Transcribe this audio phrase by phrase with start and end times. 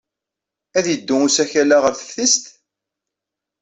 [0.77, 2.43] Ad yeddu usakal-a ɣer teftist?